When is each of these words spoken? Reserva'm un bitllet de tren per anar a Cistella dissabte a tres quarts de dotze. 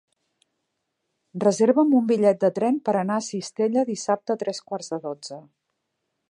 Reserva'm 1.43 1.93
un 1.99 2.07
bitllet 2.11 2.39
de 2.45 2.51
tren 2.55 2.79
per 2.89 2.95
anar 3.03 3.19
a 3.21 3.23
Cistella 3.27 3.85
dissabte 3.91 4.35
a 4.37 4.41
tres 4.45 4.63
quarts 4.71 4.91
de 4.95 5.01
dotze. 5.05 5.39